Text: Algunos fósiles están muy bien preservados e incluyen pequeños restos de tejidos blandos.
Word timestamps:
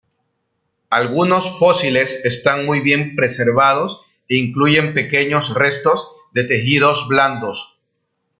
Algunos 0.89 1.59
fósiles 1.59 2.25
están 2.25 2.65
muy 2.65 2.79
bien 2.79 3.15
preservados 3.15 4.01
e 4.29 4.35
incluyen 4.37 4.95
pequeños 4.95 5.53
restos 5.53 6.11
de 6.33 6.43
tejidos 6.43 7.07
blandos. 7.07 7.81